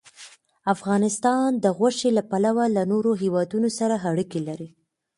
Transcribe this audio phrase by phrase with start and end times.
[0.73, 4.69] افغانستان د غوښې له پلوه له نورو هېوادونو سره اړیکې لري.